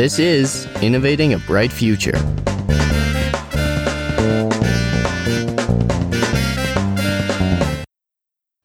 [0.00, 2.16] This is Innovating a Bright Future.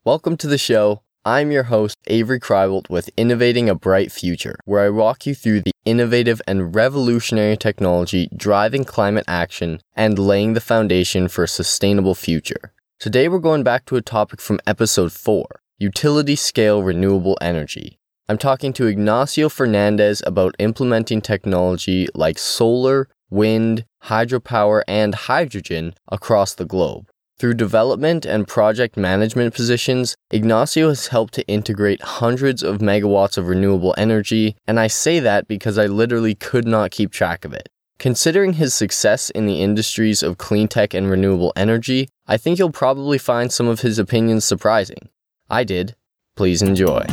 [0.05, 1.01] Welcome to the show.
[1.25, 5.59] I'm your host, Avery Kreibold, with Innovating a Bright Future, where I walk you through
[5.59, 12.15] the innovative and revolutionary technology driving climate action and laying the foundation for a sustainable
[12.15, 12.71] future.
[12.97, 15.45] Today, we're going back to a topic from episode 4
[15.79, 17.99] utility scale renewable energy.
[18.27, 26.55] I'm talking to Ignacio Fernandez about implementing technology like solar, wind, hydropower, and hydrogen across
[26.55, 27.07] the globe.
[27.37, 33.47] Through development and project management positions, Ignacio has helped to integrate hundreds of megawatts of
[33.47, 37.69] renewable energy, and I say that because I literally could not keep track of it.
[37.99, 42.71] Considering his success in the industries of clean tech and renewable energy, I think you'll
[42.71, 45.09] probably find some of his opinions surprising.
[45.47, 45.95] I did.
[46.35, 47.05] Please enjoy.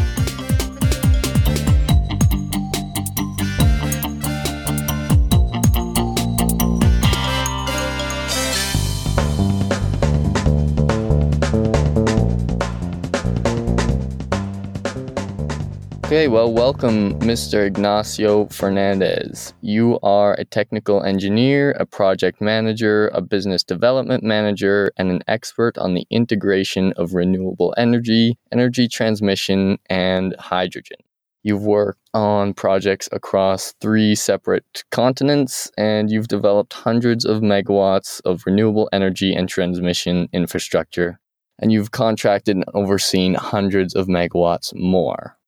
[16.12, 17.66] Okay, well, welcome, Mr.
[17.66, 19.54] Ignacio Fernandez.
[19.62, 25.78] You are a technical engineer, a project manager, a business development manager, and an expert
[25.78, 30.98] on the integration of renewable energy, energy transmission, and hydrogen.
[31.44, 38.42] You've worked on projects across three separate continents, and you've developed hundreds of megawatts of
[38.44, 41.18] renewable energy and transmission infrastructure.
[41.58, 45.38] And you've contracted and overseen hundreds of megawatts more.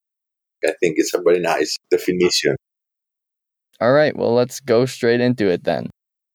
[0.65, 2.57] I think it's a very nice definition.
[3.81, 5.91] All right, well, let's go straight into it then.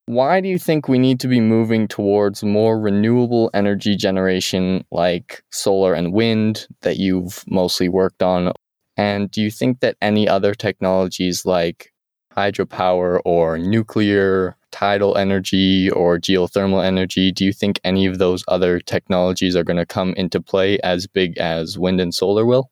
[0.06, 5.44] Why do you think we need to be moving towards more renewable energy generation like
[5.52, 8.52] solar and wind that you've mostly worked on?
[8.98, 11.94] And do you think that any other technologies like
[12.36, 18.80] hydropower or nuclear, tidal energy, or geothermal energy, do you think any of those other
[18.80, 22.72] technologies are going to come into play as big as wind and solar will?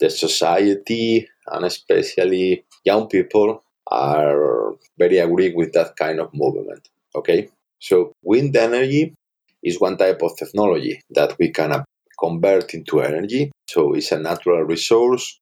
[0.00, 6.88] The society and especially young people are very agree with that kind of movement.
[7.14, 9.14] Okay, so wind energy
[9.62, 11.84] is one type of technology that we can
[12.18, 13.50] convert into energy.
[13.68, 15.38] So it's a natural resource.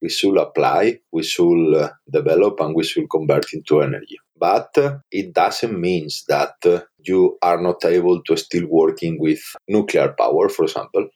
[0.00, 4.16] We should apply, we should uh, develop, and we should convert into energy.
[4.38, 4.70] But
[5.10, 10.48] it doesn't mean that uh, you are not able to still working with nuclear power,
[10.48, 11.08] for example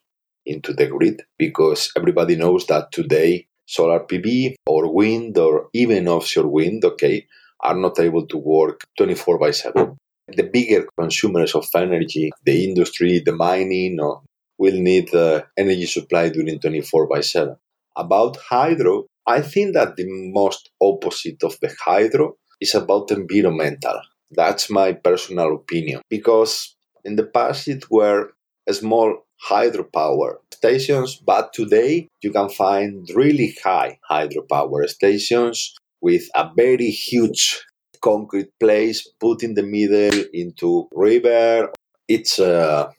[0.46, 6.48] into the grid because everybody knows that today solar PV or wind or even offshore
[6.48, 7.26] wind, okay,
[7.62, 9.96] are not able to work 24 by 7.
[10.28, 14.22] The bigger consumers of energy, the industry, the mining, no,
[14.58, 17.56] will need uh, energy supply during 24 by 7.
[17.96, 24.00] About hydro, I think that the most opposite of the hydro is about environmental.
[24.30, 26.74] That's my personal opinion because
[27.04, 28.32] in the past it were
[28.70, 36.90] small hydropower stations, but today you can find really high hydropower stations with a very
[36.90, 37.64] huge
[38.02, 41.70] concrete place put in the middle into river.
[42.08, 42.90] It's a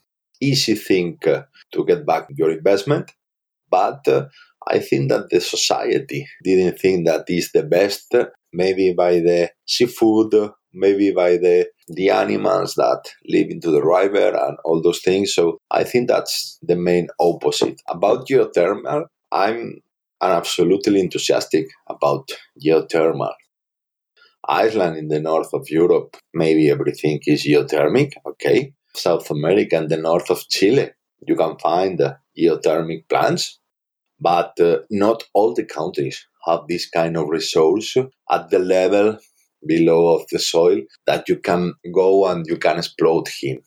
[0.42, 3.12] easy thing to get back your investment,
[3.70, 4.26] but uh,
[4.68, 8.16] I think that the society didn't think that is the best.
[8.54, 10.34] Maybe by the seafood,
[10.74, 15.34] maybe by the the animals that live into the river and all those things.
[15.34, 17.82] So I think that's the main opposite.
[17.90, 19.82] About geothermal, I'm
[20.22, 22.30] absolutely enthusiastic about
[22.64, 23.34] geothermal.
[24.48, 28.74] Iceland in the north of Europe, maybe everything is geothermic, okay.
[28.96, 30.92] South America and the north of Chile,
[31.26, 32.00] you can find
[32.38, 33.60] geothermic plants,
[34.20, 37.98] but uh, not all the countries have this kind of resource
[38.30, 39.18] at the level
[39.68, 43.60] below of the soil that you can go and you can explode him.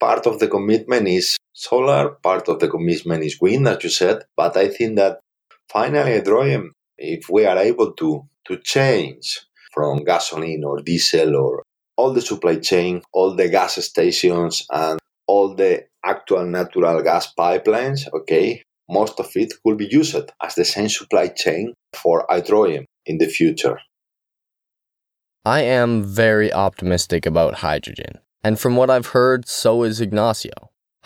[0.00, 4.24] Part of the commitment is solar, part of the commitment is wind, as you said,
[4.36, 5.20] but I think that
[5.68, 9.40] finally hydrogen, if we are able to, to change
[9.72, 11.62] from gasoline or diesel or
[11.96, 18.12] all the supply chain, all the gas stations and all the actual natural gas pipelines,
[18.12, 23.18] okay, most of it will be used as the same supply chain for hydrogen in
[23.18, 23.78] the future.
[25.44, 30.52] I am very optimistic about hydrogen, and from what I've heard, so is Ignacio.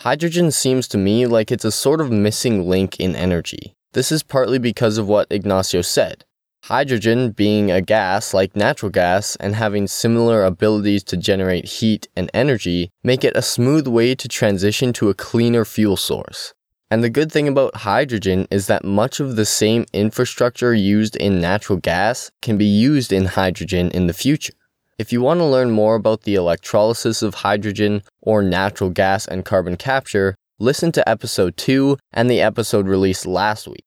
[0.01, 3.73] Hydrogen seems to me like it's a sort of missing link in energy.
[3.93, 6.23] This is partly because of what Ignacio said.
[6.65, 12.29] Hydrogen, being a gas like natural gas and having similar abilities to generate heat and
[12.31, 16.53] energy, make it a smooth way to transition to a cleaner fuel source.
[16.89, 21.41] And the good thing about hydrogen is that much of the same infrastructure used in
[21.41, 24.53] natural gas can be used in hydrogen in the future.
[24.97, 29.43] If you want to learn more about the electrolysis of hydrogen or natural gas and
[29.43, 33.83] carbon capture, listen to episode 2 and the episode released last week.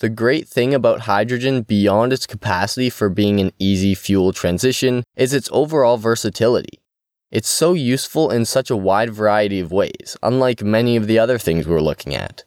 [0.00, 5.34] The great thing about hydrogen beyond its capacity for being an easy fuel transition is
[5.34, 6.80] its overall versatility.
[7.30, 11.38] It's so useful in such a wide variety of ways, unlike many of the other
[11.38, 12.44] things we're looking at.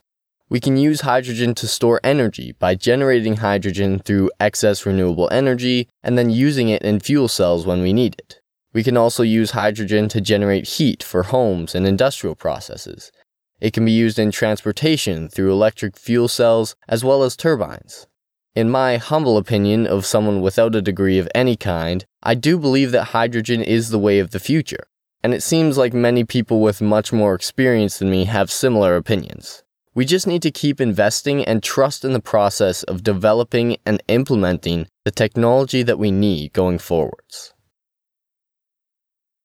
[0.50, 6.18] We can use hydrogen to store energy by generating hydrogen through excess renewable energy and
[6.18, 8.42] then using it in fuel cells when we need it.
[8.74, 13.12] We can also use hydrogen to generate heat for homes and industrial processes.
[13.60, 18.08] It can be used in transportation through electric fuel cells as well as turbines.
[18.56, 22.92] In my humble opinion of someone without a degree of any kind, I do believe
[22.92, 24.88] that hydrogen is the way of the future,
[25.24, 29.64] and it seems like many people with much more experience than me have similar opinions.
[29.96, 34.88] We just need to keep investing and trust in the process of developing and implementing
[35.04, 37.54] the technology that we need going forwards.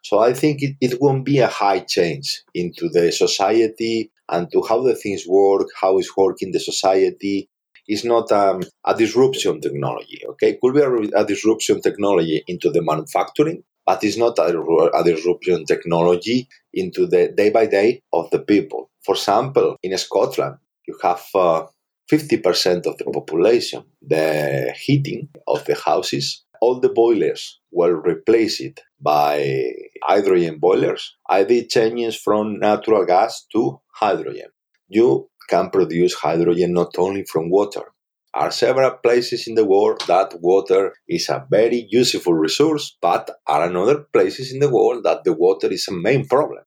[0.02, 4.62] So I think it, it won't be a high change into the society and to
[4.68, 7.48] how the things work, how it's working the society.
[7.88, 10.58] It's not um, a disruption technology, okay?
[10.60, 14.58] Could be a, a, disruption technology into the manufacturing, but it's not a,
[14.94, 18.90] a disruption technology into the day by day of the people.
[19.04, 20.56] For example, in Scotland,
[20.86, 21.66] you have uh,
[22.10, 29.72] 50% of the population, the heating of the houses, all the boilers were replaced by
[30.02, 34.48] hydrogen boilers, either changes from natural gas to hydrogen.
[34.88, 37.92] You can produce hydrogen not only from water.
[38.34, 43.64] Are several places in the world that water is a very useful resource, but are
[43.64, 46.64] another places in the world that the water is a main problem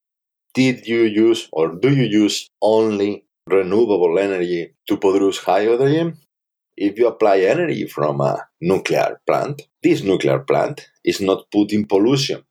[0.54, 6.18] did you use or do you use only renewable energy to produce hydrogen?
[6.76, 12.44] If you apply energy from a nuclear plant, this nuclear plant is not putting pollution.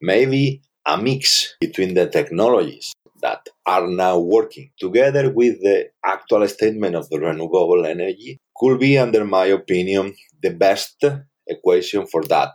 [0.00, 6.96] Maybe a mix between the technologies that are now working together with the actual statement
[6.96, 11.04] of the renewable energy could be, under my opinion, the best
[11.46, 12.50] equation for that.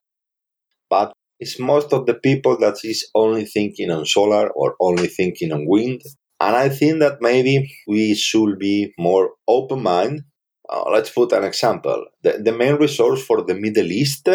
[0.90, 5.52] But it's most of the people that is only thinking on solar or only thinking
[5.52, 6.02] on wind.
[6.40, 10.24] And I think that maybe we should be more open minded.
[10.70, 12.06] Uh, let's put an example.
[12.24, 14.28] The, the main resource for the Middle East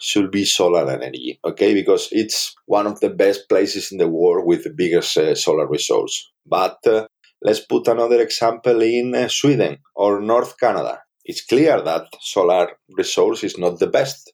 [0.00, 1.74] should be solar energy, okay?
[1.74, 5.68] Because it's one of the best places in the world with the biggest uh, solar
[5.68, 6.30] resource.
[6.46, 7.06] But uh,
[7.42, 11.00] let's put another example in uh, Sweden or North Canada.
[11.24, 14.32] It's clear that solar resource is not the best.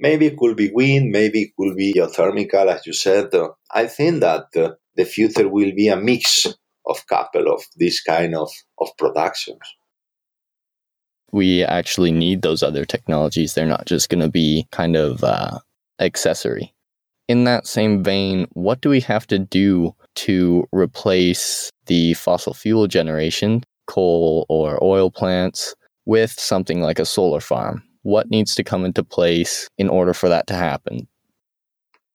[0.00, 3.30] Maybe it could be wind, maybe it could be geothermal, as you said.
[3.72, 6.46] I think that uh, the future will be a mix
[6.86, 9.60] of couple of this kind of, of productions.
[11.34, 13.54] We actually need those other technologies.
[13.54, 15.58] They're not just going to be kind of uh,
[15.98, 16.72] accessory.
[17.26, 22.86] In that same vein, what do we have to do to replace the fossil fuel
[22.86, 25.74] generation, coal or oil plants,
[26.06, 27.82] with something like a solar farm?
[28.04, 31.08] what needs to come into place in order for that to happen?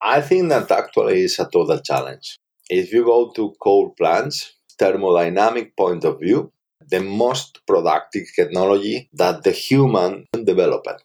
[0.02, 2.38] I think that actually is a total challenge.
[2.70, 6.54] If you go to coal plants, thermodynamic point of view,
[6.90, 11.04] the most productive technology that the human developed,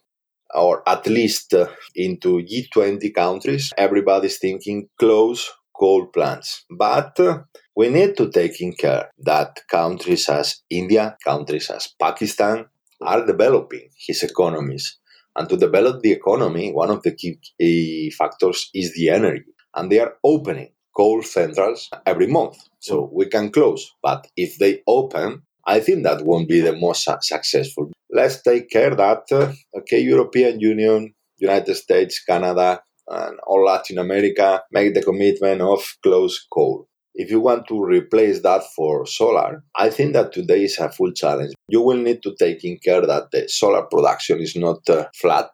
[0.53, 6.65] or at least uh, into G20 countries, everybody's thinking close coal plants.
[6.69, 7.39] But uh,
[7.75, 12.65] we need to take in care that countries as India, countries as Pakistan,
[13.01, 14.97] are developing his economies.
[15.35, 19.51] And to develop the economy, one of the key factors is the energy.
[19.75, 22.57] And they are opening coal centrals every month.
[22.79, 23.91] So we can close.
[24.01, 27.91] But if they open, I think that won't be the most successful.
[28.11, 34.63] Let's take care that, uh, okay, European Union, United States, Canada, and all Latin America
[34.71, 36.87] make the commitment of close coal.
[37.13, 41.13] If you want to replace that for solar, I think that today is a full
[41.13, 41.53] challenge.
[41.69, 45.51] You will need to take in care that the solar production is not uh, flat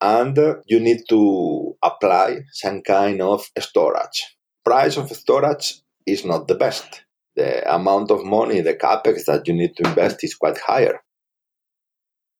[0.00, 4.36] and uh, you need to apply some kind of storage.
[4.64, 7.03] Price of storage is not the best.
[7.36, 11.00] The amount of money, the capex that you need to invest is quite higher.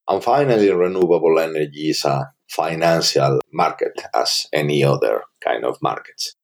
[0.09, 6.35] And finally, renewable energy is a financial market as any other kind of markets.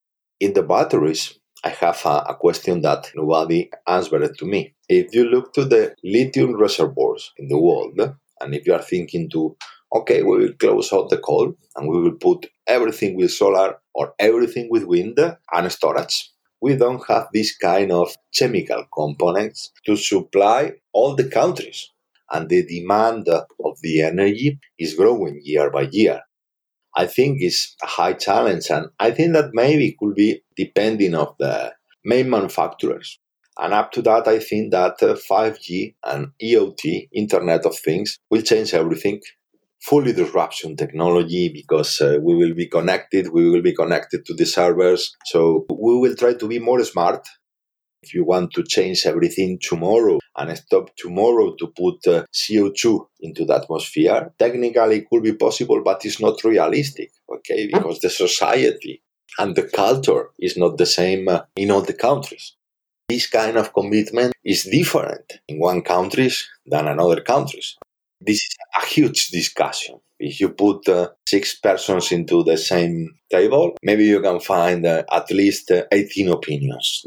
[0.41, 4.75] In the batteries, I have a, a, question that nobody answered to me.
[4.89, 8.01] If you look to the lithium reservoirs in the world,
[8.41, 9.57] and if you are thinking to,
[9.95, 14.15] okay, we will close out the coal and we will put everything with solar or
[14.19, 20.73] everything with wind and storage, we don't have this kind of chemical components to supply
[20.93, 21.91] all the countries.
[22.31, 26.21] And the demand of the energy is growing year by year.
[26.97, 31.35] I think it's a high challenge, and I think that maybe could be depending of
[31.39, 31.73] the
[32.05, 33.19] main manufacturers.
[33.59, 38.43] And up to that, I think that 5G uh, and IoT, Internet of Things, will
[38.43, 39.21] change everything.
[39.83, 44.45] Fully disruption technology because uh, we will be connected, we will be connected to the
[44.45, 45.17] servers.
[45.27, 47.27] So we will try to be more smart.
[48.03, 53.45] If you want to change everything tomorrow and stop tomorrow to put uh, CO2 into
[53.45, 57.69] the atmosphere, technically it could be possible, but it's not realistic, okay?
[57.71, 59.03] Because the society
[59.39, 62.55] and the culture is not the same uh, in all the countries
[63.11, 67.77] this kind of commitment is different in one countries than another countries.
[68.21, 70.01] This is a huge discussion.
[70.19, 75.05] If you put uh, six persons into the same table, maybe you can find uh,
[75.11, 77.07] at least uh, 18 opinions.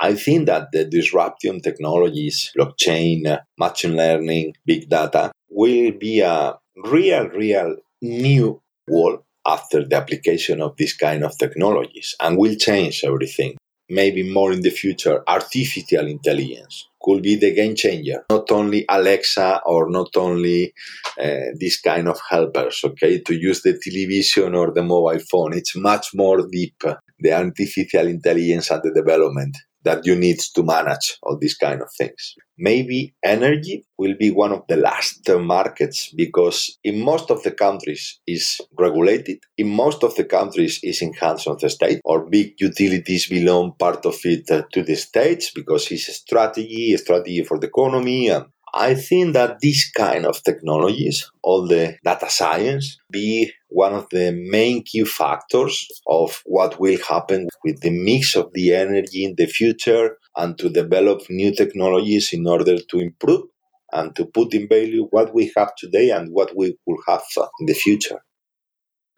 [0.00, 6.54] I think that the disruption technologies, blockchain, uh, machine learning, big data, will be a
[6.84, 13.02] real, real new world after the application of this kind of technologies and will change
[13.04, 13.56] everything
[13.88, 18.24] maybe more in the future, artificial intelligence could be the game changer.
[18.30, 20.74] Not only Alexa or not only
[21.18, 25.54] uh, this kind of helpers, okay, to use the television or the mobile phone.
[25.54, 26.82] It's much more deep,
[27.20, 31.88] the artificial intelligence and the development that you need to manage all these kind of
[31.96, 32.34] things.
[32.58, 38.20] Maybe energy will be one of the last markets because in most of the countries
[38.26, 39.38] is regulated.
[39.56, 43.74] In most of the countries is in hands of the state or big utilities belong
[43.78, 47.68] part of it uh, to the states because it's a strategy, a strategy for the
[47.68, 48.46] economy and
[48.78, 54.30] I think that this kind of technologies, all the data science, be one of the
[54.48, 59.46] main key factors of what will happen with the mix of the energy in the
[59.46, 63.46] future and to develop new technologies in order to improve
[63.90, 67.22] and to put in value what we have today and what we will have
[67.58, 68.20] in the future.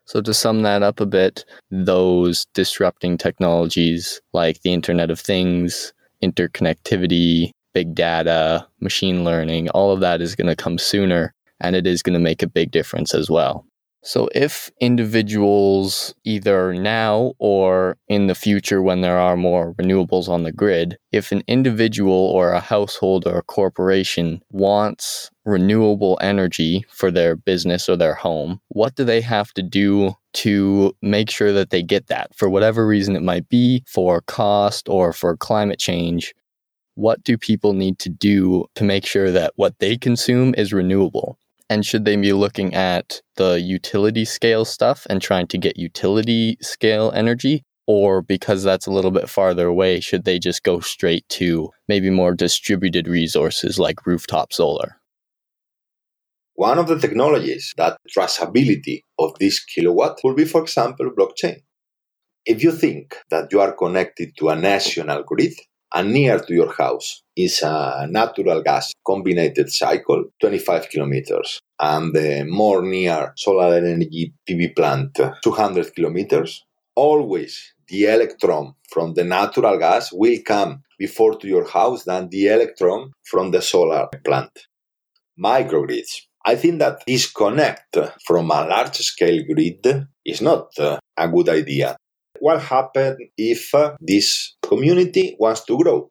[0.06, 5.92] So, to sum that up a bit, those disrupting technologies like the Internet of Things,
[6.24, 11.86] interconnectivity, big data, machine learning, all of that is going to come sooner and it
[11.86, 13.66] is going to make a big difference as well.
[14.02, 20.42] So, if individuals, either now or in the future when there are more renewables on
[20.42, 27.10] the grid, if an individual or a household or a corporation wants renewable energy for
[27.10, 31.68] their business or their home, what do they have to do to make sure that
[31.68, 36.34] they get that for whatever reason it might be, for cost or for climate change?
[37.00, 41.38] What do people need to do to make sure that what they consume is renewable?
[41.70, 46.58] And should they be looking at the utility scale stuff and trying to get utility
[46.60, 47.64] scale energy?
[47.86, 52.10] Or because that's a little bit farther away, should they just go straight to maybe
[52.10, 54.96] more distributed resources like rooftop solar?
[56.54, 61.62] One of the technologies that traceability of this kilowatt will be, for example, blockchain.
[62.44, 65.54] If you think that you are connected to a national grid,
[65.94, 72.44] and near to your house is a natural gas combined cycle, 25 kilometers, and the
[72.48, 80.12] more near solar energy PV plant, 200 kilometers, always the electron from the natural gas
[80.12, 84.66] will come before to your house than the electron from the solar plant.
[85.38, 86.22] Microgrids.
[86.44, 91.96] I think that disconnect from a large scale grid is not a good idea
[92.40, 96.10] what happens if this community wants to grow?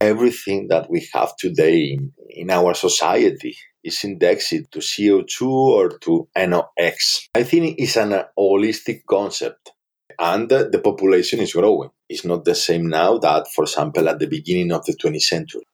[0.00, 6.28] Everything that we have today in, in our society is indexed to CO2 or to
[6.36, 7.28] NOx.
[7.34, 9.72] I think it's an holistic concept
[10.18, 11.90] and the population is growing.
[12.08, 15.66] It's not the same now that, for example, at the beginning of the 20th century.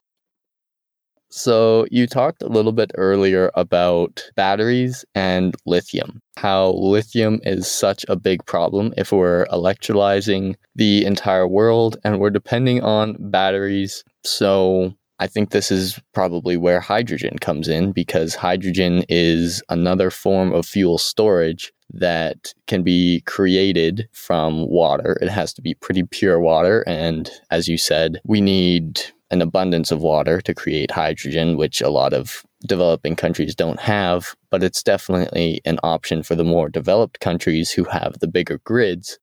[1.37, 8.07] So, you talked a little bit earlier about batteries and lithium, how lithium is such
[8.09, 14.05] a big problem if we're electrolyzing the entire world and we're depending on batteries.
[14.25, 20.53] So, I think this is probably where hydrogen comes in because hydrogen is another form
[20.53, 25.19] of fuel storage that can be created from water.
[25.21, 26.85] It has to be pretty pure water.
[26.87, 29.03] And as you said, we need
[29.35, 34.35] an abundance of water to create hydrogen, which a lot of developing countries don't have,
[34.49, 39.19] but it's definitely an option for the more developed countries who have the bigger grids.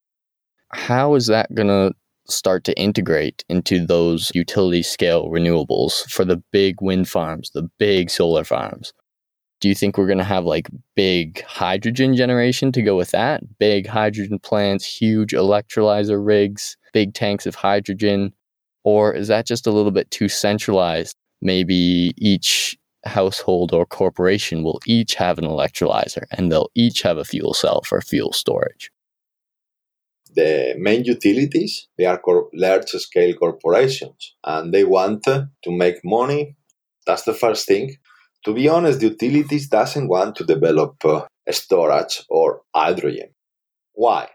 [0.73, 1.93] How is that going to
[2.27, 8.09] start to integrate into those utility scale renewables for the big wind farms, the big
[8.09, 8.93] solar farms?
[9.61, 13.43] Do you think we're going to have like big hydrogen generation to go with that?
[13.59, 18.33] Big hydrogen plants, huge electrolyzer rigs, big tanks of hydrogen?
[18.83, 21.15] Or is that just a little bit too centralized?
[21.41, 27.25] Maybe each household or corporation will each have an electrolyzer and they'll each have a
[27.25, 28.91] fuel cell for fuel storage.
[30.33, 32.21] The main utilities, they are
[32.53, 36.55] large scale corporations and they want to make money.
[37.05, 37.95] That's the first thing.
[38.45, 43.33] To be honest, the utilities doesn't want to develop uh, storage or hydrogen.
[43.93, 44.29] Why?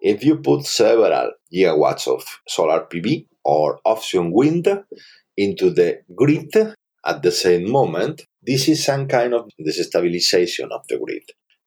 [0.00, 4.68] If you put several gigawatts of solar PV or offshore wind
[5.36, 6.50] into the grid
[7.06, 11.22] at the same moment, this is some kind of destabilization of the grid.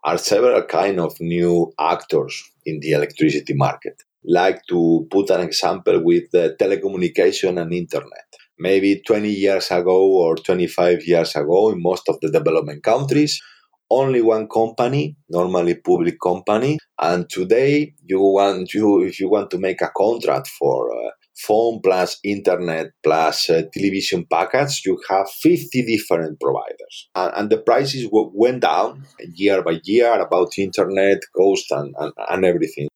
[0.06, 4.02] Are several kind of new actors in the electricity market.
[4.26, 8.28] Like to put an example with the telecommunication and internet.
[8.60, 13.42] Maybe 20 years ago or 25 years ago, in most of the development countries,
[13.90, 19.58] only one company, normally public company, and today you want you if you want to
[19.58, 25.86] make a contract for uh, phone plus internet plus uh, television package, you have 50
[25.86, 27.10] different providers.
[27.16, 32.46] And, and, the prices went down year by year about internet, cost, and, and, and
[32.46, 32.88] everything.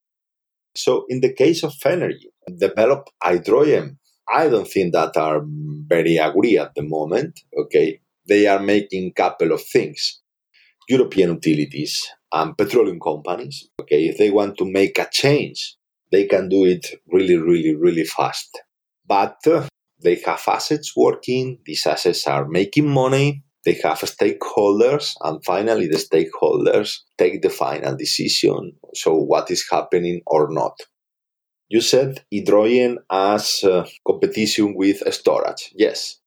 [0.76, 3.98] So, in the case of energy, develop hydrogen.
[4.30, 7.40] I don't think that are very agree at the moment.
[7.58, 10.22] Okay, they are making couple of things.
[10.90, 13.70] European utilities and petroleum companies.
[13.82, 15.78] Okay, if they want to make a change
[16.12, 18.60] they can do it really, really, really fast.
[19.06, 19.68] But uh,
[20.02, 25.98] they have assets working, these assets are making money, they have stakeholders, and finally, the
[25.98, 28.74] stakeholders take the final decision.
[28.94, 30.80] So, what is happening or not?
[31.68, 35.74] You said hydrogen as uh, competition with storage.
[35.76, 36.20] Yes,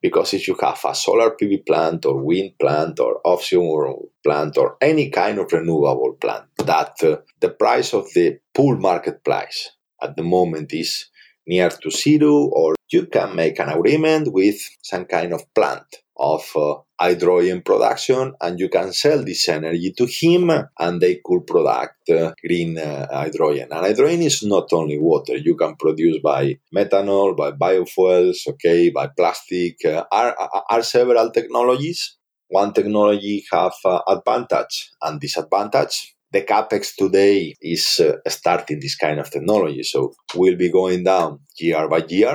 [0.00, 4.76] because if you have a solar PV plant or wind plant or offshore plant or
[4.80, 9.70] any kind of renewable plant, that uh, the price of the pool market price
[10.02, 11.06] at the moment is
[11.46, 15.84] near to zero, or you can make an agreement with some kind of plant
[16.16, 21.46] of uh, hydrogen production and you can sell this energy to him and they could
[21.46, 23.68] product uh, green uh, hydrogen.
[23.72, 25.36] And hydrogen is not only water.
[25.36, 30.36] You can produce by methanol by biofuels okay by plastic uh, are,
[30.70, 32.16] are several technologies.
[32.48, 39.18] One technology have uh, advantage and disadvantage the capex today is uh, starting this kind
[39.20, 42.34] of technology so we'll be going down year by year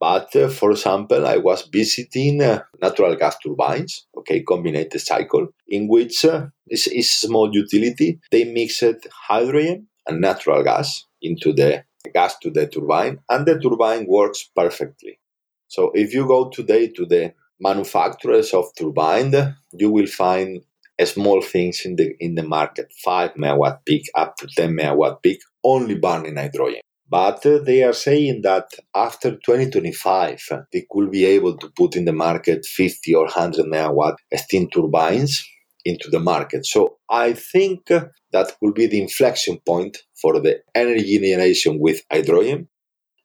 [0.00, 5.88] but uh, for example, I was visiting uh, natural gas turbines, okay, combined cycle, in
[5.88, 8.20] which uh, is, is small utility.
[8.30, 14.06] They mixed hydrogen and natural gas into the gas to the turbine, and the turbine
[14.06, 15.18] works perfectly.
[15.66, 20.62] So if you go today to the manufacturers of turbine, you will find
[21.04, 25.40] small things in the in the market, five megawatt peak up to ten megawatt peak,
[25.64, 26.80] only burning hydrogen.
[27.10, 32.04] But uh, they are saying that after 2025, they could be able to put in
[32.04, 35.42] the market 50 or 100 megawatt steam turbines
[35.84, 36.66] into the market.
[36.66, 37.86] So I think
[38.32, 42.68] that will be the inflection point for the energy generation with hydrogen.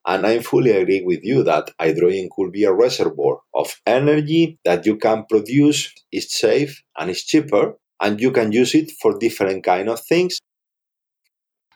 [0.05, 4.85] And I fully agree with you that hydrogen could be a reservoir of energy that
[4.85, 9.63] you can produce, it's safe and it's cheaper, and you can use it for different
[9.63, 10.39] kind of things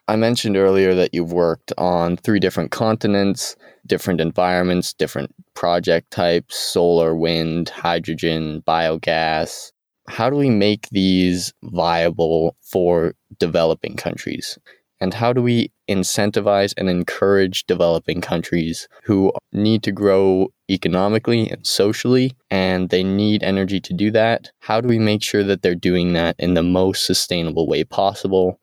[0.09, 6.55] I mentioned earlier that you've worked on three different continents, different environments, different project types
[6.57, 9.73] solar, wind, hydrogen, biogas.
[10.07, 14.57] How do we make these viable for developing countries?
[14.99, 21.65] And how do we incentivize and encourage developing countries who need to grow economically and
[21.65, 24.51] socially and they need energy to do that?
[24.61, 28.59] How do we make sure that they're doing that in the most sustainable way possible?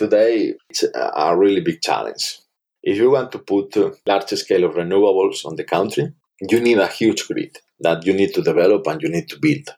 [0.00, 2.38] today it's a really big challenge.
[2.82, 6.06] If you want to put large scale of renewables on the country,
[6.40, 9.68] you need a huge grid that you need to develop and you need to build.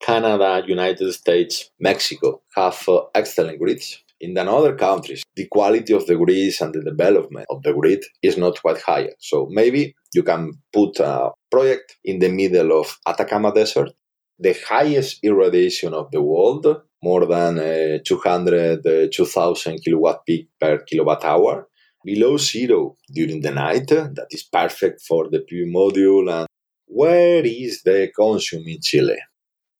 [0.00, 4.02] Canada, United States, Mexico have uh, excellent grids.
[4.20, 8.04] In the other countries, the quality of the grids and the development of the grid
[8.20, 9.12] is not quite higher.
[9.20, 13.90] So maybe you can put a project in the middle of Atacama Desert,
[14.38, 16.66] the highest irradiation of the world,
[17.02, 21.68] more than uh, 200, uh, 2000 kilowatt peak per kilowatt hour.
[22.04, 26.32] Below zero during the night, that is perfect for the PV module.
[26.32, 26.46] And
[26.86, 29.18] where is the consume in Chile?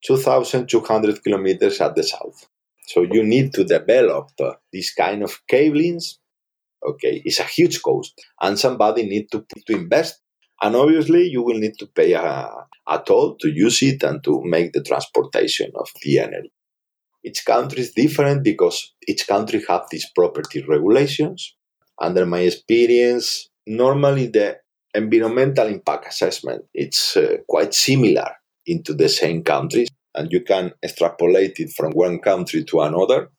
[0.04, 2.46] 2,200 kilometers at the south.
[2.88, 6.16] So you need to develop uh, this kind of cablings.
[6.82, 10.22] Okay, it's a huge cost, and somebody need to to invest.
[10.62, 12.48] And obviously, you will need to pay a,
[12.88, 16.52] at all to use it and to make the transportation of the energy.
[17.24, 21.54] Each country is different because each country have these property regulations.
[22.00, 24.56] Under my experience, normally the
[24.94, 28.30] environmental impact assessment it's uh, quite similar
[28.64, 33.30] into the same countries and you can extrapolate it from one country to another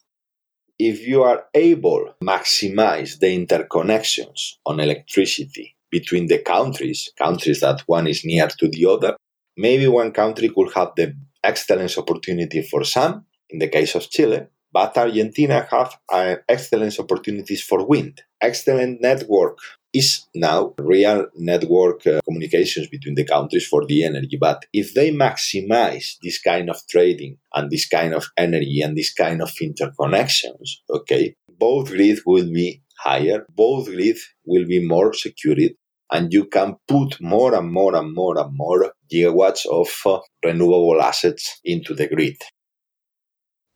[0.79, 7.81] if you are able to maximize the interconnections on electricity between the countries, countries that
[7.81, 9.17] one is near to the other,
[9.57, 14.47] maybe one country could have the excellence opportunity for sun, in the case of Chile,
[14.71, 18.21] but Argentina have uh, excellent opportunities for wind.
[18.39, 19.57] Excellent network
[19.93, 24.37] is now real network uh, communications between the countries for the energy.
[24.39, 29.13] But if they maximize this kind of trading and this kind of energy and this
[29.13, 35.71] kind of interconnections, okay, both grids will be higher, both grids will be more secured,
[36.11, 41.01] and you can put more and more and more and more gigawatts of uh, renewable
[41.01, 42.37] assets into the grid.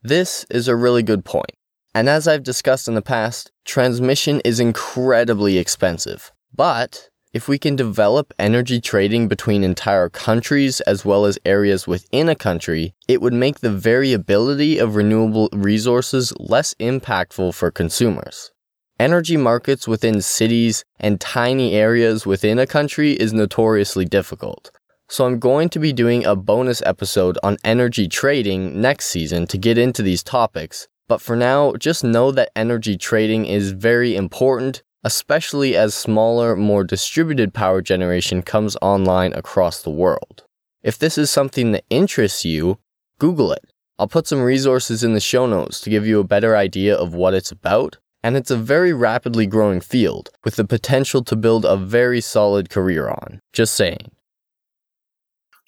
[0.02, 1.52] This is a really good point.
[1.94, 6.32] And as I've discussed in the past, transmission is incredibly expensive.
[6.52, 12.28] But if we can develop energy trading between entire countries as well as areas within
[12.28, 18.50] a country, it would make the variability of renewable resources less impactful for consumers.
[18.98, 24.72] Energy markets within cities and tiny areas within a country is notoriously difficult.
[25.08, 29.58] So I'm going to be doing a bonus episode on energy trading next season to
[29.58, 34.82] get into these topics but for now, just know that energy trading is very important,
[35.02, 40.44] especially as smaller, more distributed power generation comes online across the world.
[40.82, 42.78] If this is something that interests you,
[43.18, 43.64] Google it.
[43.98, 47.14] I'll put some resources in the show notes to give you a better idea of
[47.14, 51.64] what it's about, and it's a very rapidly growing field with the potential to build
[51.64, 53.40] a very solid career on.
[53.52, 54.10] Just saying.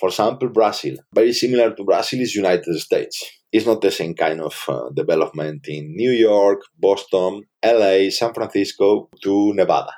[0.00, 3.22] For example, Brazil, very similar to Brazil is United States.
[3.52, 9.08] It's not the same kind of uh, development in New York, Boston, LA, San Francisco
[9.22, 9.92] to Nevada.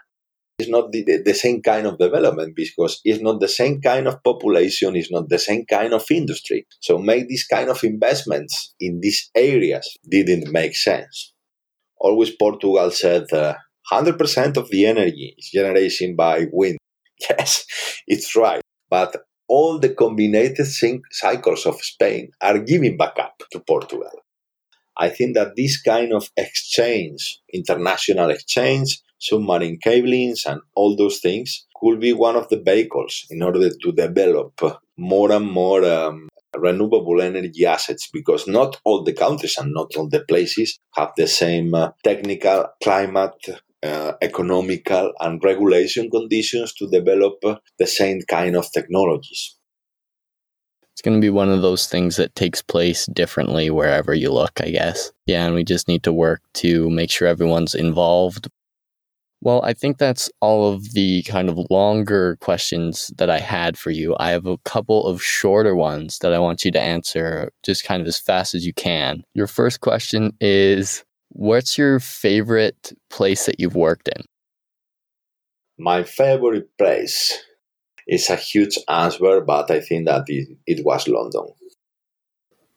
[0.59, 4.23] It's not the, the, same kind of development because it's not the same kind of
[4.25, 6.67] population, it's not the same kind of industry.
[6.81, 11.33] So make these kind of investments in these areas didn't make sense.
[12.01, 13.55] Always Portugal said uh,
[13.93, 16.79] 100% of the energy is generated by wind.
[17.31, 17.65] Yes,
[18.07, 18.61] it's right.
[18.89, 19.17] But
[19.49, 20.59] all the combined
[21.11, 24.11] cycles of Spain are giving back up to Portugal.
[24.97, 31.67] I think that this kind of exchange, international exchange, submarine cablings, and all those things
[31.81, 34.61] could be one of the vehicles in order to develop
[34.97, 40.09] more and more um, renewable energy assets because not all the countries and not all
[40.09, 47.41] the places have the same uh, technical, climate, uh, economical and regulation conditions to develop
[47.79, 49.57] the same kind of technologies.
[50.93, 54.61] It's going to be one of those things that takes place differently wherever you look,
[54.61, 55.13] I guess.
[55.27, 58.49] Yeah, and we just need to work to make sure everyone's involved.
[59.41, 63.93] Well, I think that's all of the kind of longer questions that I had for
[63.93, 64.17] you.
[64.19, 68.03] I have a couple of shorter ones that I want you to answer just kind
[68.03, 69.23] of as fast as you can.
[69.35, 74.25] Your first question is What's your favorite place that you've worked in?
[75.79, 77.39] My favorite place
[78.07, 81.55] is a huge answer, but I think that it, it was London.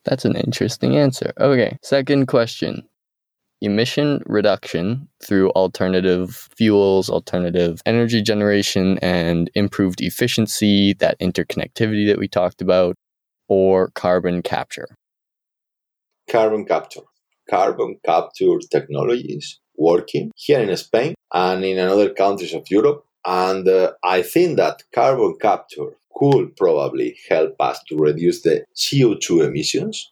[0.04, 1.32] That's an interesting answer.
[1.40, 2.88] Okay, second question
[3.62, 12.28] emission reduction through alternative fuels, alternative energy generation, and improved efficiency, that interconnectivity that we
[12.28, 12.96] talked about,
[13.48, 14.96] or carbon capture?
[16.28, 17.02] Carbon capture
[17.52, 23.04] carbon capture technologies working here in Spain and in other countries of Europe.
[23.26, 29.48] And uh, I think that carbon capture could probably help us to reduce the CO2
[29.48, 30.12] emissions.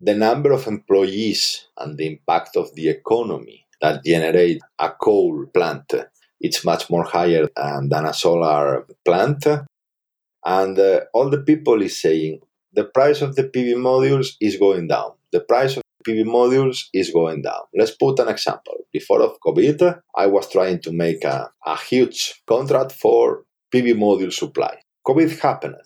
[0.00, 5.92] The number of employees and the impact of the economy that generate a coal plant
[6.40, 9.46] it's much more higher than a solar plant.
[10.44, 12.40] And uh, all the people is saying
[12.72, 15.12] the price of the PV modules is going down.
[15.32, 17.62] The price of PV modules is going down.
[17.74, 18.74] Let's put an example.
[18.92, 24.32] Before of COVID, I was trying to make a, a huge contract for PV module
[24.32, 24.78] supply.
[25.06, 25.76] COVID happened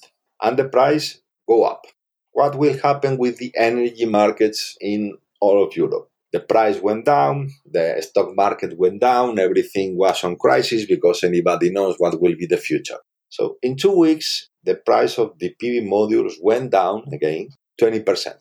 [0.42, 1.86] and the price go up.
[2.32, 6.08] What will happen with the energy markets in all of Europe?
[6.32, 11.70] The price went down, the stock market went down, everything was on crisis because anybody
[11.70, 12.98] knows what will be the future.
[13.28, 17.48] So in two weeks, the price of the PV modules went down again
[17.80, 18.34] 20%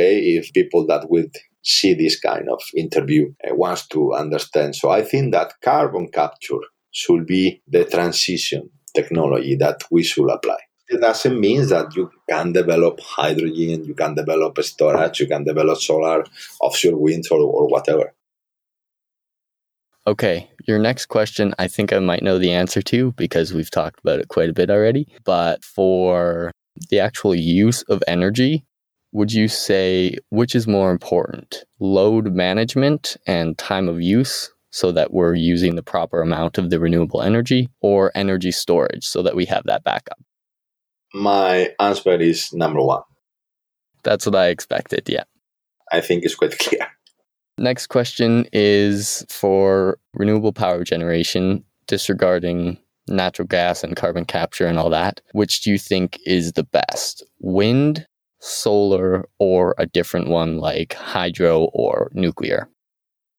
[0.00, 4.90] okay if people that would see this kind of interview uh, wants to understand so
[4.90, 10.58] i think that carbon capture should be the transition technology that we should apply
[10.92, 15.78] It doesn't mean that you can develop hydrogen, you can develop storage, you can develop
[15.78, 16.24] solar,
[16.60, 18.06] offshore wind, or, or whatever.
[20.04, 24.00] Okay, your next question, I think I might know the answer to because we've talked
[24.02, 25.06] about it quite a bit already.
[25.24, 26.50] But for
[26.90, 28.64] the actual use of energy,
[29.12, 35.12] would you say which is more important, load management and time of use, so that
[35.12, 39.44] we're using the proper amount of the renewable energy, or energy storage, so that we
[39.46, 40.18] have that backup?
[41.12, 43.02] My answer is number one.
[44.04, 45.24] That's what I expected, yeah.
[45.92, 46.86] I think it's quite clear.
[47.58, 54.88] Next question is for renewable power generation, disregarding natural gas and carbon capture and all
[54.90, 55.20] that.
[55.32, 57.24] Which do you think is the best?
[57.40, 58.06] Wind,
[58.40, 62.68] solar, or a different one like hydro or nuclear?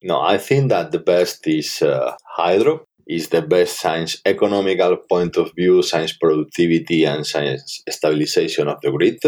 [0.04, 2.86] No, I think that the best is uh, hydro.
[3.08, 8.92] Is the best science economical point of view, science productivity, and science stabilization of the
[8.92, 9.20] grid.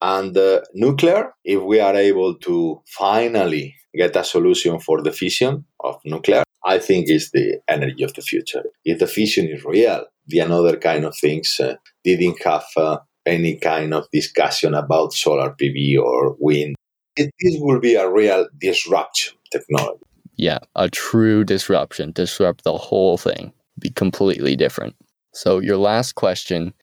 [0.00, 5.64] And uh, nuclear, if we are able to finally get a solution for the fission
[5.80, 8.62] of nuclear, I think is the energy of the future.
[8.84, 13.56] If the fission is real, the another kind of things uh, didn't have uh, any
[13.56, 16.76] kind of discussion about solar PV or wind.
[17.16, 20.02] It, this will be a real disruption technology.
[20.36, 24.94] Yeah, a true disruption, disrupt the whole thing, be completely different.
[25.32, 26.74] So, your last question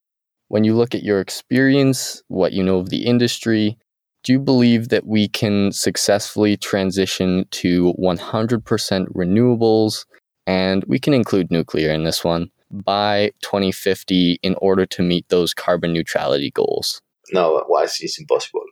[0.54, 3.76] when you look at your experience, what you know of the industry,
[4.24, 10.06] do you believe that we can successfully transition to 100% renewables?
[10.46, 15.54] And we can include nuclear in this one by 2050 in order to meet those
[15.54, 17.02] carbon neutrality goals?
[17.32, 18.64] No, well, it's impossible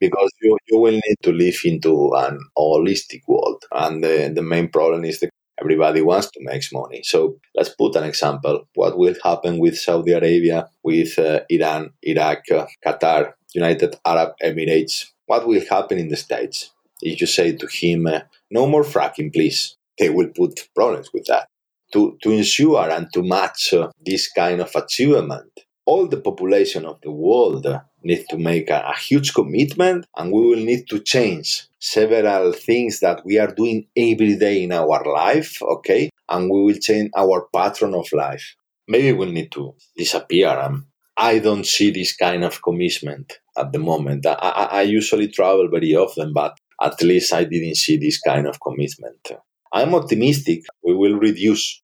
[0.00, 3.64] because you, you will need to live into an holistic world.
[3.72, 7.02] And the, the main problem is that everybody wants to make money.
[7.02, 8.68] So let's put an example.
[8.74, 15.06] What will happen with Saudi Arabia, with uh, Iran, Iraq, uh, Qatar, United Arab Emirates?
[15.26, 16.70] What will happen in the States?
[17.02, 18.20] If you say to him, uh,
[18.50, 21.48] no more fracking, please, they will put problems with that.
[21.92, 25.52] To, to ensure and to match uh, this kind of achievement,
[25.84, 27.66] all the population of the world
[28.02, 33.00] need to make a, a, huge commitment and we will need to change several things
[33.00, 36.10] that we are doing every day in our life okay?
[36.28, 38.56] And we will change our pattern of life.
[38.88, 43.78] Maybe we'll need to disappear um, i don't see this kind of commitment at the
[43.78, 44.26] moment.
[44.26, 48.46] I, I, I usually travel very often but at least i didn't see this kind
[48.46, 49.30] of commitment
[49.72, 51.82] i'm optimistic we will reduce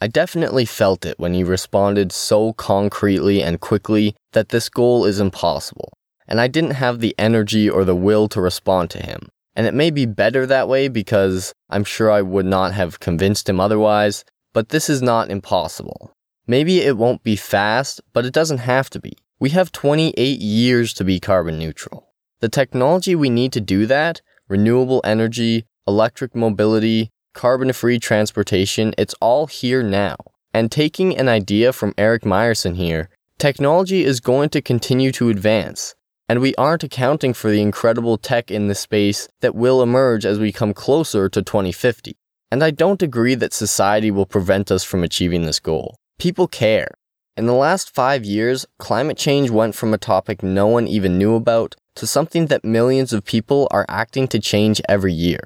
[0.00, 5.18] I definitely felt it when he responded so concretely and quickly that this goal is
[5.18, 5.94] impossible,
[6.28, 9.30] and I didn't have the energy or the will to respond to him.
[9.56, 13.48] And it may be better that way because I'm sure I would not have convinced
[13.48, 16.12] him otherwise, but this is not impossible.
[16.46, 19.16] Maybe it won't be fast, but it doesn't have to be.
[19.40, 22.08] We have 28 years to be carbon neutral.
[22.40, 29.14] The technology we need to do that, renewable energy, electric mobility, carbon free transportation, it's
[29.20, 30.16] all here now.
[30.52, 35.94] And taking an idea from Eric Meyerson here, technology is going to continue to advance.
[36.28, 40.38] And we aren't accounting for the incredible tech in this space that will emerge as
[40.38, 42.16] we come closer to 2050.
[42.50, 45.96] And I don't agree that society will prevent us from achieving this goal.
[46.18, 46.94] People care.
[47.36, 51.34] In the last five years, climate change went from a topic no one even knew
[51.34, 55.40] about to something that millions of people are acting to change every year.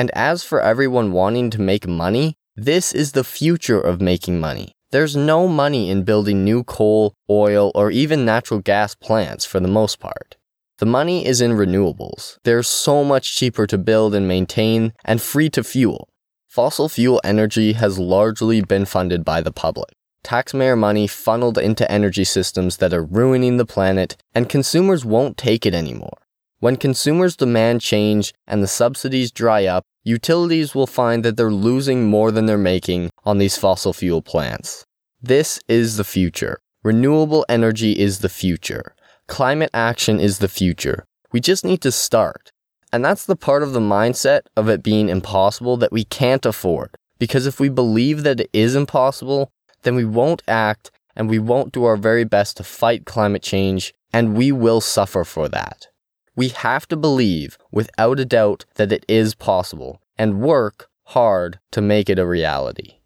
[0.00, 4.72] And as for everyone wanting to make money, this is the future of making money.
[4.92, 9.68] There's no money in building new coal, oil, or even natural gas plants for the
[9.68, 10.38] most part.
[10.78, 12.38] The money is in renewables.
[12.44, 16.08] They're so much cheaper to build and maintain and free to fuel.
[16.48, 19.92] Fossil fuel energy has largely been funded by the public.
[20.22, 25.66] Taxpayer money funneled into energy systems that are ruining the planet, and consumers won't take
[25.66, 26.16] it anymore.
[26.60, 32.08] When consumers demand change and the subsidies dry up, utilities will find that they're losing
[32.08, 34.84] more than they're making on these fossil fuel plants.
[35.22, 36.58] This is the future.
[36.82, 38.94] Renewable energy is the future.
[39.26, 41.04] Climate action is the future.
[41.32, 42.50] We just need to start.
[42.92, 46.96] And that's the part of the mindset of it being impossible that we can't afford.
[47.18, 49.50] Because if we believe that it is impossible,
[49.82, 53.92] then we won't act and we won't do our very best to fight climate change,
[54.12, 55.88] and we will suffer for that.
[56.36, 61.80] We have to believe without a doubt that it is possible and work hard to
[61.80, 62.98] make it a reality.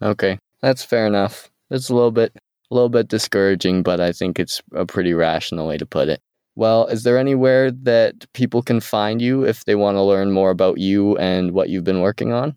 [0.00, 1.50] Okay, that's fair enough.
[1.70, 2.32] It's a little bit
[2.70, 6.20] a little bit discouraging, but I think it's a pretty rational way to put it.
[6.56, 10.50] Well, is there anywhere that people can find you if they want to learn more
[10.50, 12.56] about you and what you've been working on?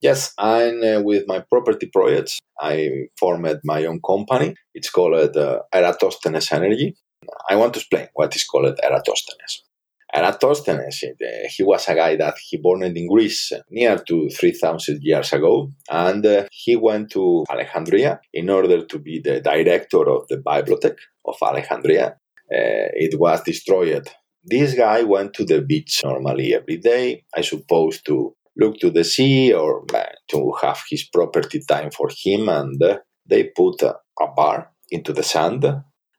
[0.00, 2.38] Yes, I'm uh, with my property projects.
[2.58, 4.54] I formed my own company.
[4.74, 6.96] It's called uh, Eratosthenes Energy.
[7.50, 9.62] I want to explain what is called Eratosthenes.
[10.12, 11.04] Eratosthenes,
[11.54, 16.24] he was a guy that he born in Greece near to 3000 years ago, and
[16.24, 21.36] uh, he went to Alexandria in order to be the director of the bibliothèque of
[21.42, 22.16] Alexandria.
[22.52, 24.10] Uh, it was destroyed.
[24.42, 29.04] This guy went to the beach normally every day, I suppose, to look to the
[29.04, 33.96] sea or uh, to have his property time for him, and uh, they put a
[34.36, 35.64] bar into the sand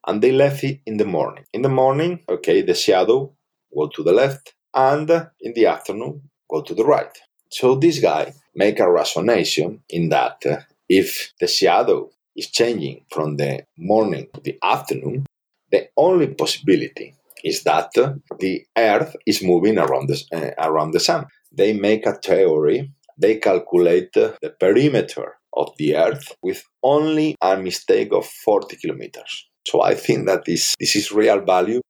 [0.08, 1.44] and they left it in the morning.
[1.54, 3.34] In the morning, okay, the shadow
[3.76, 5.10] go to the left, and
[5.42, 7.18] in the afternoon, go to the right.
[7.50, 10.58] So this guy make a resonation in that uh,
[10.90, 15.26] if the shadow is changing from the morning to the afternoon,
[15.72, 17.92] the only possibility is that
[18.40, 21.26] the Earth is moving around the, uh, around the sun.
[21.52, 28.14] They make a theory, they calculate the perimeter of the Earth with only a mistake
[28.14, 29.48] of 40 kilometers.
[29.68, 31.82] So I think that this, this is real value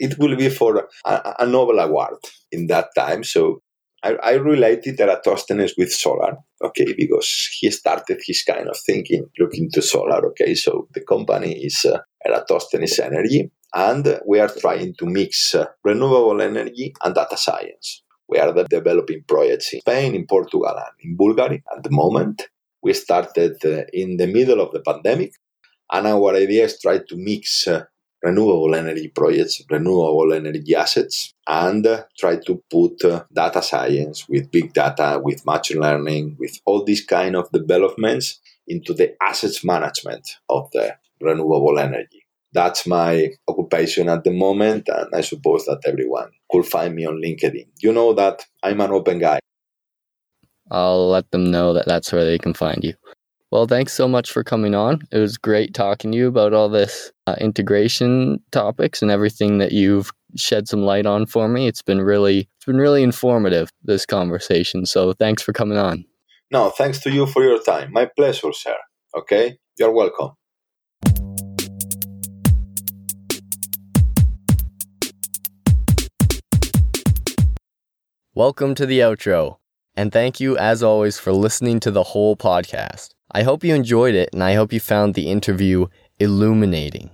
[0.00, 2.18] it will be for a, a Nobel Award
[2.50, 3.22] in that time.
[3.22, 3.60] So
[4.02, 9.70] I, I related Eratosthenes with solar, okay, because he started his kind of thinking looking
[9.72, 10.54] to solar, okay.
[10.54, 16.40] So the company is uh, Eratosthenes Energy, and we are trying to mix uh, renewable
[16.40, 18.02] energy and data science.
[18.28, 22.48] We are developing projects in Spain, in Portugal, and in Bulgaria at the moment.
[22.82, 25.32] We started uh, in the middle of the pandemic,
[25.92, 27.84] and our idea is try to mix uh,
[28.22, 31.86] renewable energy projects, renewable energy assets, and
[32.18, 32.98] try to put
[33.32, 38.94] data science with big data, with machine learning, with all these kind of developments into
[38.94, 42.19] the assets management of the renewable energy.
[42.52, 47.20] That's my occupation at the moment, and I suppose that everyone could find me on
[47.22, 47.66] LinkedIn.
[47.80, 49.38] You know that I'm an open guy.
[50.70, 52.94] I'll let them know that that's where they can find you.
[53.50, 55.00] Well, thanks so much for coming on.
[55.10, 59.72] It was great talking to you about all this uh, integration topics and everything that
[59.72, 61.66] you've shed some light on for me.
[61.66, 64.86] It's been really it's been really informative this conversation.
[64.86, 66.04] So, thanks for coming on.
[66.52, 67.92] No, thanks to you for your time.
[67.92, 68.76] My pleasure, sir.
[69.16, 69.58] Okay?
[69.78, 70.30] You're welcome.
[78.40, 79.58] Welcome to the outro.
[79.94, 83.10] And thank you, as always, for listening to the whole podcast.
[83.30, 87.10] I hope you enjoyed it and I hope you found the interview illuminating.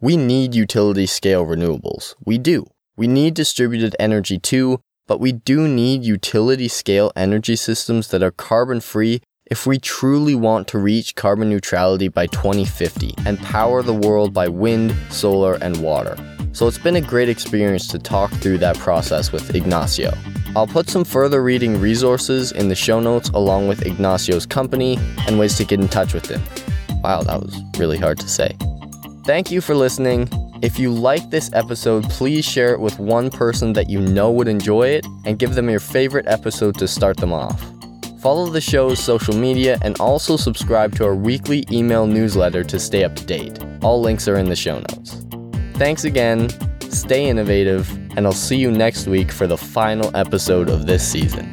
[0.00, 2.14] We need utility scale renewables.
[2.24, 2.66] We do.
[2.96, 4.78] We need distributed energy too,
[5.08, 10.36] but we do need utility scale energy systems that are carbon free if we truly
[10.36, 15.82] want to reach carbon neutrality by 2050 and power the world by wind, solar, and
[15.82, 16.14] water.
[16.52, 20.12] So it's been a great experience to talk through that process with Ignacio.
[20.56, 25.38] I'll put some further reading resources in the show notes along with Ignacio's company and
[25.38, 26.42] ways to get in touch with him.
[27.02, 28.56] Wow, that was really hard to say.
[29.24, 30.28] Thank you for listening.
[30.60, 34.48] If you like this episode, please share it with one person that you know would
[34.48, 37.62] enjoy it and give them your favorite episode to start them off.
[38.20, 43.04] Follow the show's social media and also subscribe to our weekly email newsletter to stay
[43.04, 43.58] up to date.
[43.82, 45.24] All links are in the show notes.
[45.80, 46.50] Thanks again,
[46.90, 51.50] stay innovative, and I'll see you next week for the final episode of this season.